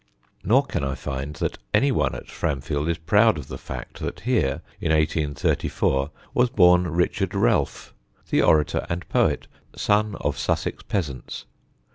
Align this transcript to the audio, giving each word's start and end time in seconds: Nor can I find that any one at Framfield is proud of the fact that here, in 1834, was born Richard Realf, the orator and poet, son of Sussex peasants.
Nor 0.43 0.65
can 0.65 0.83
I 0.83 0.95
find 0.95 1.35
that 1.35 1.59
any 1.75 1.91
one 1.91 2.15
at 2.15 2.25
Framfield 2.25 2.89
is 2.89 2.97
proud 2.97 3.37
of 3.37 3.49
the 3.49 3.57
fact 3.59 3.99
that 3.99 4.21
here, 4.21 4.63
in 4.79 4.91
1834, 4.91 6.09
was 6.33 6.49
born 6.49 6.87
Richard 6.87 7.35
Realf, 7.35 7.93
the 8.31 8.41
orator 8.41 8.83
and 8.89 9.07
poet, 9.09 9.45
son 9.75 10.15
of 10.21 10.39
Sussex 10.39 10.81
peasants. 10.81 11.45